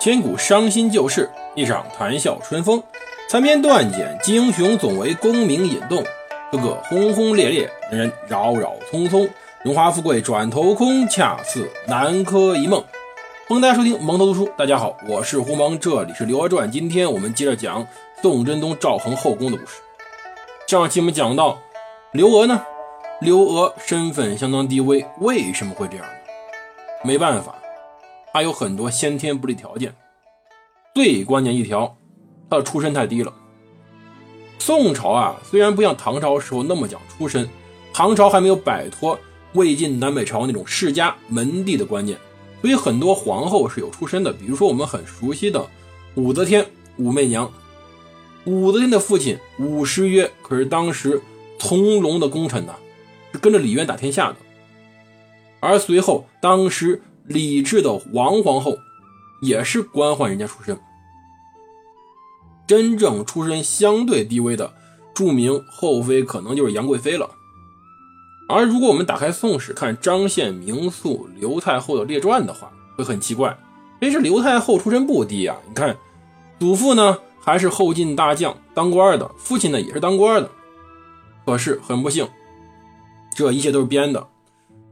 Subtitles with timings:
[0.00, 2.82] 千古伤心旧事，一场谈笑春风。
[3.28, 6.02] 残篇断简，英雄总为功名引动。
[6.50, 9.28] 个个轰轰烈烈，人人扰扰匆匆。
[9.62, 12.82] 荣华富贵转头空，恰似南柯一梦。
[13.46, 14.50] 欢迎大家收听蒙头读书。
[14.56, 16.66] 大家好，我是胡蒙，这里是《刘娥传》。
[16.72, 17.86] 今天我们接着讲
[18.22, 19.82] 宋真宗赵恒后宫的故事。
[20.66, 21.58] 上期我们讲到，
[22.12, 22.64] 刘娥呢，
[23.20, 26.12] 刘娥身份相当低微，为什么会这样呢？
[27.04, 27.54] 没办法。
[28.32, 29.92] 他有很多先天不利条件，
[30.94, 31.96] 最关键一条，
[32.48, 33.34] 他的出身太低了。
[34.58, 37.48] 宋朝啊，虽然不像唐朝时候那么讲出身，
[37.92, 39.18] 唐朝还没有摆脱
[39.54, 42.16] 魏晋南北朝那种世家门第的观念，
[42.60, 44.32] 所以很多皇后是有出身的。
[44.32, 45.66] 比如说我们很熟悉的
[46.14, 46.64] 武则天、
[46.98, 47.50] 武媚娘。
[48.44, 51.20] 武则天的父亲武师曰可是当时
[51.58, 52.74] 从龙的功臣呐，
[53.32, 54.36] 是跟着李渊打天下的。
[55.58, 57.02] 而随后当时。
[57.30, 58.76] 李治的王皇后
[59.40, 60.76] 也是官宦人家出身，
[62.66, 64.74] 真正出身相对低微的
[65.14, 67.30] 著名后妃可能就是杨贵妃了。
[68.48, 73.56] 而如果我们打开《宋史》看张献明肃刘太后的列传的话，会很奇怪，
[74.00, 75.56] 这是刘太后出身不低啊！
[75.68, 75.96] 你看，
[76.58, 80.50] 祖父呢还是后晋大将当官的，父亲呢也是当官的，
[81.46, 82.28] 可是很不幸，
[83.36, 84.26] 这一切都是编的，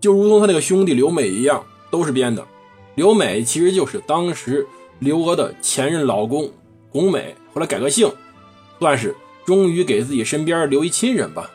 [0.00, 1.64] 就如同他那个兄弟刘美一样。
[1.90, 2.46] 都是编的，
[2.94, 4.66] 刘美其实就是当时
[4.98, 6.50] 刘娥的前任老公
[6.90, 8.12] 巩美，后来改个姓，
[8.78, 9.14] 算是
[9.46, 11.50] 终于给自己身边留一亲人吧。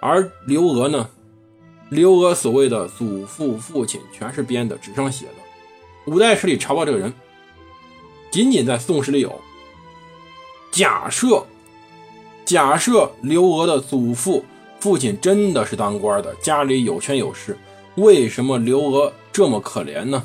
[0.00, 1.08] 而刘娥呢，
[1.88, 7.12] 刘娥所谓的祖父、父亲全是编的，纸上写的，五代史里查不到这个人，
[8.30, 9.40] 仅仅在宋史里有。
[10.70, 11.46] 假设，
[12.44, 14.44] 假设刘娥的祖父、
[14.78, 17.56] 父亲真的是当官的，家里有权有势。
[17.96, 20.22] 为什么刘娥这么可怜呢？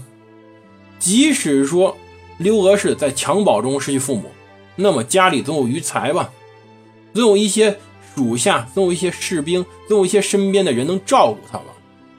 [1.00, 1.98] 即使说
[2.38, 4.26] 刘娥是在襁褓中失去父母，
[4.76, 6.32] 那么家里总有余财吧，
[7.14, 7.80] 总有一些
[8.14, 11.66] 属下，总有一些士兵，总有一些身边的人能照顾她吧，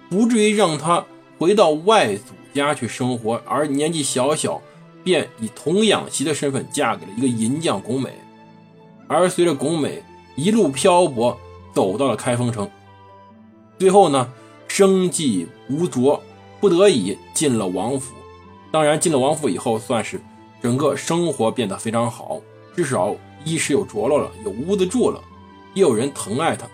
[0.09, 1.05] 不至于让她
[1.39, 4.61] 回到外祖家去生活，而年纪小小
[5.05, 8.11] 便以童养媳的身份嫁给了一个银匠巩美，
[9.07, 10.03] 而随着巩美
[10.35, 11.39] 一路漂泊，
[11.75, 12.69] 走到了开封城，
[13.79, 14.33] 最后呢？
[14.75, 16.19] 生计无着，
[16.59, 18.15] 不得已进了王府。
[18.71, 20.19] 当然，进了王府以后，算是
[20.63, 22.41] 整个生活变得非常好，
[22.75, 25.23] 至少衣食有着落了，有屋子住了，
[25.75, 26.67] 也有人疼爱她。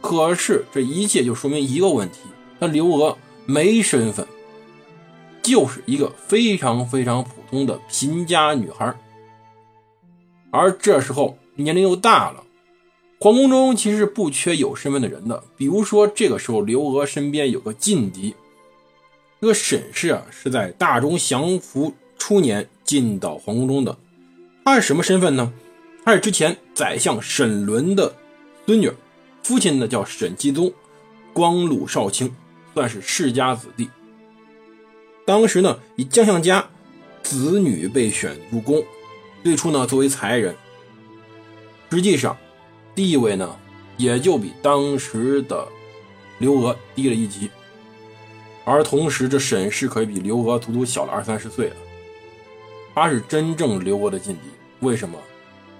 [0.00, 2.20] 可是，这一切就说明一个问题：
[2.58, 4.26] 那刘娥没身份，
[5.42, 8.96] 就是一个非常非常普通的贫家女孩。
[10.50, 12.42] 而这时候年龄又大了。
[13.24, 18.34] 皇宫中其实不缺有身份的人的，比如说这个时候刘娥身边有个劲敌，
[19.40, 23.96] 这个沈氏啊是在大中祥符初年进到皇宫中的，
[24.62, 25.50] 他是什么身份呢？
[26.04, 28.14] 他是之前宰相沈伦的
[28.66, 28.92] 孙女，
[29.42, 30.70] 父亲呢叫沈继宗，
[31.32, 32.30] 光禄少卿，
[32.74, 33.88] 算是世家子弟。
[35.24, 36.68] 当时呢以将相家
[37.22, 38.84] 子女被选入宫，
[39.42, 40.54] 最初呢作为才人，
[41.90, 42.36] 实际上。
[42.94, 43.56] 地位呢，
[43.96, 45.66] 也就比当时的
[46.38, 47.50] 刘娥低了一级，
[48.64, 51.76] 而同时这沈氏可以比刘娥足足小了二三十岁了。
[52.94, 54.40] 他是真正刘娥的劲敌，
[54.80, 55.18] 为什么？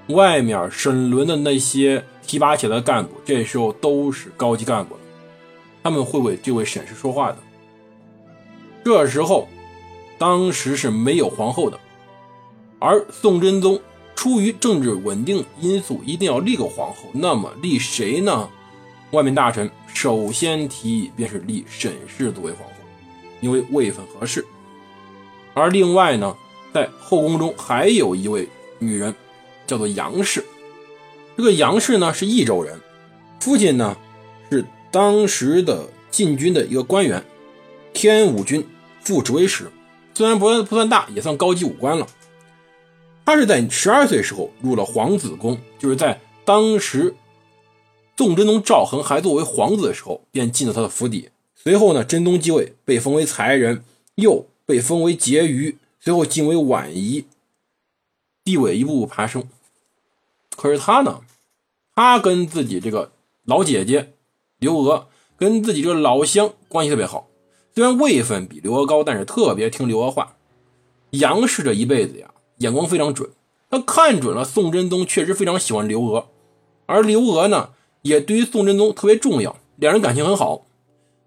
[0.08, 5.00] 外面沈伦的那些提拔起来的干部，这时候都是高级干部了，
[5.82, 7.38] 他们会为这位沈氏说话的。
[8.84, 9.48] 这时候，
[10.18, 11.78] 当时是没有皇后的，
[12.78, 13.80] 而宋真宗。
[14.14, 17.10] 出于政治稳定因素，一定要立个皇后。
[17.12, 18.48] 那么立谁呢？
[19.10, 22.74] 外面大臣首先提议便是立沈氏作为皇后，
[23.40, 24.44] 因为位分合适。
[25.52, 26.36] 而另外呢，
[26.72, 28.48] 在后宫中还有一位
[28.78, 29.14] 女人，
[29.66, 30.44] 叫做杨氏。
[31.36, 32.80] 这个杨氏呢是益州人，
[33.40, 33.96] 父亲呢
[34.50, 37.22] 是当时的禁军的一个官员，
[37.92, 38.66] 天武军
[39.02, 39.70] 副指挥使，
[40.14, 42.06] 虽然不算不算大，也算高级武官了。
[43.24, 47.14] 他是在十二岁时候入了皇子宫，就是在当时
[48.16, 51.30] 宋真宗赵恒还作为皇子的时候，便进了他的府邸。
[51.54, 53.82] 随后呢，真宗继位，被封为才人，
[54.16, 57.24] 又被封为婕妤，随后晋为婉仪，
[58.44, 59.48] 地位一步步爬升。
[60.54, 61.20] 可是他呢，
[61.94, 63.12] 他跟自己这个
[63.44, 64.12] 老姐姐
[64.58, 67.28] 刘娥，跟自己这个老乡关系特别好。
[67.74, 70.36] 虽然位分比刘娥高，但是特别听刘娥话。
[71.10, 72.30] 杨氏这一辈子呀。
[72.58, 73.30] 眼光非常准，
[73.70, 76.28] 他看准了宋真宗确实非常喜欢刘娥，
[76.86, 77.70] 而刘娥呢，
[78.02, 80.66] 也对于宋真宗特别重要，两人感情很好。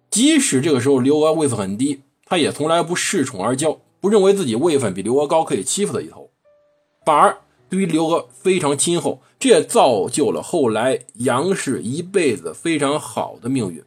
[0.10, 6.30] 即使这个时候刘娥位分很低，他也从来不恃宠而骄，不认为自己位分比刘娥高，可以欺负他一头，
[7.06, 7.38] 反而
[7.70, 13.84] 对于刘娥非常亲厚，这也造就了后来杨氏一辈子非常好的命运。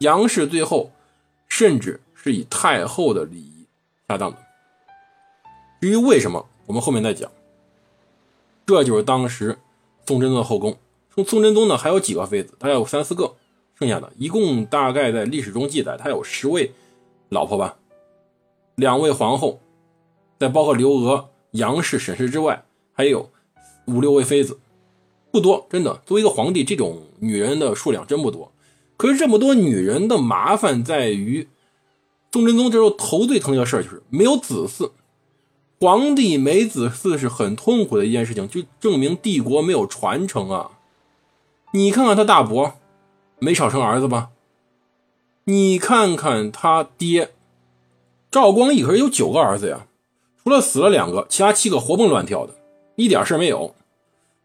[0.00, 0.90] 杨氏最后
[1.48, 3.66] 甚至是以太后的礼仪
[4.06, 4.36] 下葬的。
[5.82, 7.28] 至于为什么，我们后面再讲。
[8.64, 9.58] 这就是当时
[10.06, 10.76] 宋真宗的后宫。
[11.12, 13.34] 宋宋真宗呢，还有几个妃子，他有三四个，
[13.76, 16.70] 剩下的一共大概在历史中记载，他有十位
[17.30, 17.78] 老婆吧，
[18.76, 19.58] 两位皇后，
[20.38, 23.28] 再包括刘娥、杨氏、沈氏之外，还有
[23.86, 24.60] 五六位妃子，
[25.32, 26.00] 不多，真的。
[26.06, 28.52] 作为一个皇帝，这种女人的数量真不多。
[28.96, 31.48] 可是这么多女人的麻烦在于，
[32.30, 34.92] 宋真宗这时候头最疼的事儿就是没有子嗣。
[35.82, 40.70] 皇帝没子嗣是很痛苦的一件事情，就证明帝国没有传承啊！
[41.72, 42.74] 你看看他大伯，
[43.40, 44.28] 没少生儿子吧？
[45.42, 47.32] 你看看他爹，
[48.30, 49.88] 赵光义可是有九个儿子呀，
[50.44, 52.54] 除了死了两个，其他七个活蹦乱跳的，
[52.94, 53.74] 一点事没有。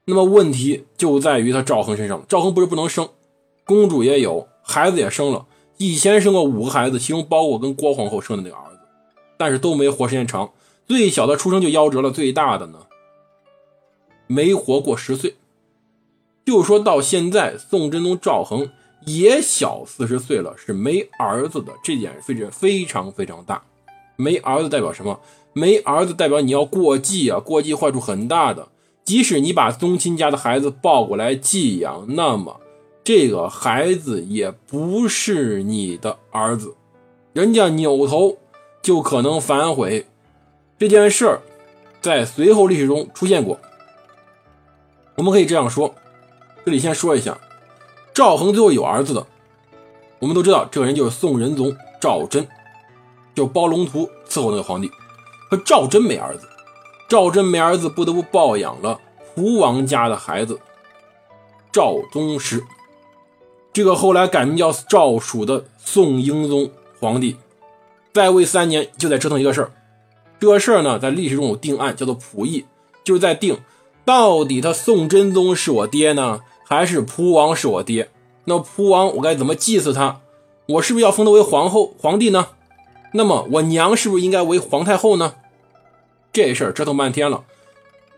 [0.06, 3.08] 那么问题就在于他赵恒身上，赵恒不是不能生，
[3.64, 5.46] 公主也有，孩子也生了，
[5.78, 8.80] 以前生过五个孩子，其中包括跟郭皇后生的那个儿子，
[9.38, 10.50] 但是都没活时间长。
[10.88, 12.80] 最小的出生就夭折了，最大的呢，
[14.26, 15.36] 没活过十岁。
[16.46, 18.70] 就说到现在，宋真宗赵恒
[19.06, 23.62] 也小四十岁了，是没儿子的，这点非常非常大。
[24.16, 25.20] 没儿子代表什么？
[25.52, 28.70] 没儿子代表你要过继啊，过继坏处很大的。
[29.04, 32.62] 即使你把宗亲家的孩子抱过来寄养，那么
[33.04, 36.76] 这个孩子也不是你的儿子，
[37.34, 38.38] 人家扭头
[38.82, 40.06] 就可能反悔。
[40.80, 41.42] 这件事儿
[42.02, 43.60] 在随后历史中出现过，
[45.16, 45.96] 我们可以这样说。
[46.64, 47.36] 这里先说一下，
[48.14, 49.26] 赵恒最后有儿子的，
[50.20, 52.48] 我们都知道这个人就是宋仁宗赵祯，
[53.34, 54.92] 就包龙图伺候那个皇帝。
[55.50, 56.48] 可赵祯没儿子，
[57.10, 59.00] 赵祯没儿子，不得不抱养了
[59.34, 60.60] 胡王家的孩子
[61.72, 62.64] 赵宗实，
[63.74, 66.70] 这个后来改名叫赵曙的宋英宗
[67.00, 67.36] 皇帝，
[68.14, 69.72] 在位三年就在折腾一个事儿。
[70.40, 72.66] 这事儿呢，在历史中有定案，叫做溥议，
[73.04, 73.60] 就是在定
[74.06, 78.10] 到底他宋真宗是我爹呢，还是蒲王是我爹？
[78.46, 80.22] 那蒲王我该怎么祭祀他？
[80.68, 82.50] 我是不是要封他为皇后、皇帝呢？
[83.14, 85.34] 那么我娘是不是应该为皇太后呢？
[86.32, 87.44] 这事儿折腾半天了，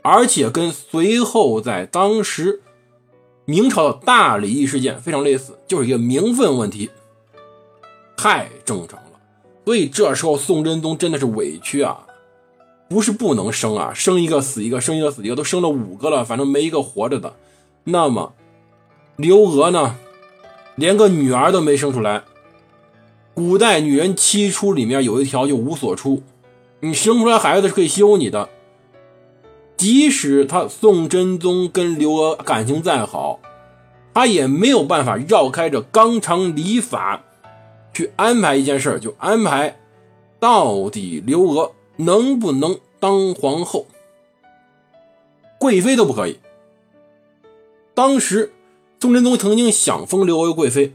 [0.02, 2.62] 而且跟随后在当时
[3.46, 6.90] 明朝的大礼仪事件非常类似，就是一个名分问题，
[8.18, 9.20] 太正常了。
[9.64, 12.06] 所以这时候宋真宗真的是委屈啊。
[12.90, 17.36] 不是不能生啊，生一个死一个，生一个死一个，都生了五个了，反正没一个活着的。
[17.84, 18.34] 那么
[19.16, 19.96] 刘娥呢，
[20.76, 22.24] 连个女儿都没生出来。
[23.36, 26.24] 古代女人七出里面有一条就无所出，
[26.80, 28.50] 你生出来孩子是可以休你的。
[29.78, 33.40] 即使他宋真宗跟刘娥感情再好，
[34.14, 37.22] 他也没有办法绕开这纲常礼法
[37.94, 39.80] 去安排一件事就安排
[40.40, 41.72] 到底刘娥。
[42.00, 43.86] 能不能当皇后？
[45.58, 46.40] 贵妃都不可以。
[47.94, 48.54] 当时
[49.02, 50.94] 宋真宗曾经想封刘娥为贵妃，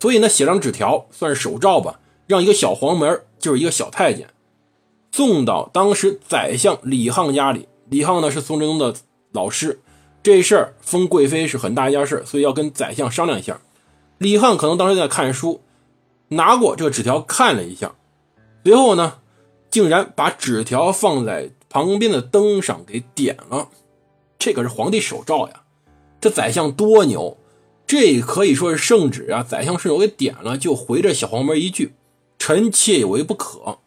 [0.00, 4.30] 所以呢写张纸条，算是手诏吧，让一个小黄门，就是一个小太监，
[5.12, 7.68] 送到当时宰相李沆家里。
[7.88, 8.92] 李沆呢是宋真宗的
[9.30, 9.80] 老师，
[10.24, 13.60] 这事儿封贵妃是很大一件事，所以要跟宰相商量一下。
[14.18, 15.60] 李沆可能当时在看书，
[16.30, 17.94] 拿过这个纸条看了一下，
[18.64, 19.18] 随后呢。
[19.72, 23.70] 竟然把纸条放在旁边的灯上给点了，
[24.38, 25.62] 这可是皇帝手诏呀！
[26.20, 27.38] 这宰相多牛，
[27.86, 29.42] 这可以说是圣旨啊！
[29.42, 31.94] 宰相顺手给点了，就回着小黄门一句
[32.38, 33.78] ：“臣妾有为不可。”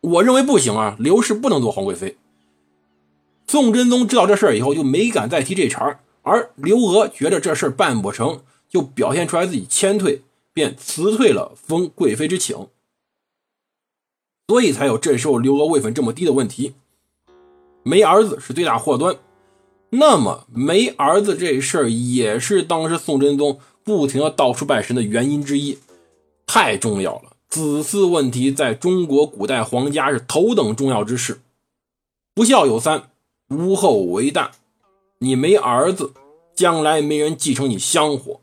[0.00, 2.16] 我认为不行啊，刘氏不能做皇贵妃。
[3.48, 10.22] 宋真宗知道这事儿以后，就没敢再提这茬而刘娥觉得这事儿办不成就表现出来自己谦退，
[10.52, 12.68] 便辞退了封贵妃之请。
[14.48, 16.74] 所以才有这时候刘娥位分这么低的问题，
[17.82, 19.16] 没儿子是最大祸端。
[19.90, 25.78] 那么没儿子这事儿也是当时宋真宗不停的到处拜神的原因之一，
[26.46, 27.36] 太重要了。
[27.48, 31.40] 子嗣问题在中国古代皇家是头等重要之事，
[32.34, 33.10] 不孝有三，
[33.48, 34.50] 无后为大。
[35.18, 36.12] 你没儿子，
[36.54, 38.40] 将来没人继承你香火，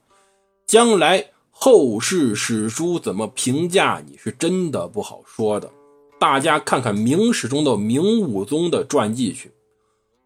[0.66, 5.70] 将来后世史书怎么评价你是真的不好说的。
[6.22, 9.54] 大家看看明史中的明武宗的传记去，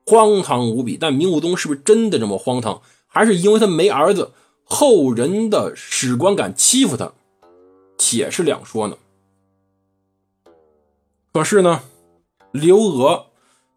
[0.06, 0.98] 荒唐无比。
[1.00, 4.34] 但明武宗是不是真的这么荒唐，还是因为他没儿子，
[4.66, 7.14] 后人的史官敢欺负他，
[7.98, 8.98] 且是两说呢。
[11.32, 11.84] 可是呢，
[12.52, 13.28] 刘娥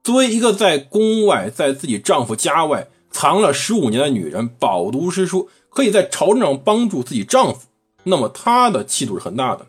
[0.02, 7.68] 作为一个在宫外，在自己丈夫家外藏了十五年的女人，饱读诗书，可以在朝政上帮助自己丈夫，
[8.02, 9.68] 那么她的气度是很大的。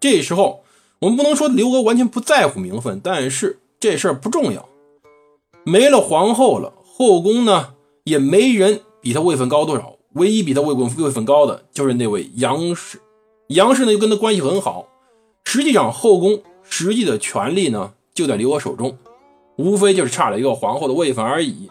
[0.00, 0.61] 这时候，
[1.02, 4.68] 我们不能说刘娥完全不在乎名分，但是这事儿不重要。
[5.64, 9.96] 没了皇后了，后宫呢也没人比她位分高多少。
[10.12, 13.00] 唯一比她位分位分高的就是那位杨氏，
[13.48, 14.86] 杨氏呢又跟她关系很好。
[15.42, 18.96] 实际上，后宫实际的权力呢就在刘娥手中，
[19.56, 21.68] 无非就是差了一个皇后的位分而已。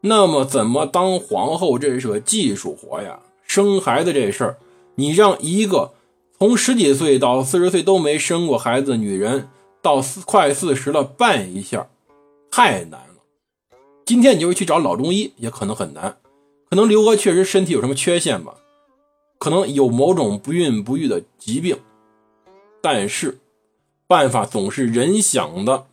[0.00, 1.78] 那么，怎么当皇后？
[1.78, 3.20] 这是个技术活呀。
[3.46, 4.56] 生孩子这事儿，
[4.96, 5.92] 你让一个
[6.38, 9.48] 从十几岁到四十岁都没生过孩子的女人，
[9.80, 11.88] 到四快四十了办一下，
[12.50, 13.22] 太难了。
[14.04, 16.18] 今天你就是去找老中医，也可能很难。
[16.68, 18.56] 可能刘娥确实身体有什么缺陷吧，
[19.38, 21.78] 可能有某种不孕不育的疾病。
[22.82, 23.38] 但是，
[24.06, 25.86] 办法总是人想的，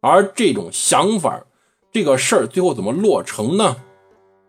[0.00, 1.46] 而这种想法，
[1.90, 3.78] 这个事儿最后怎么落成呢？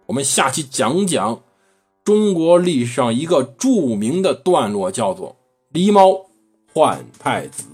[0.07, 1.41] 我们下期讲讲
[2.03, 5.35] 中国历史上一个著名的段落，叫做
[5.71, 6.25] “狸猫
[6.73, 7.65] 换太子”。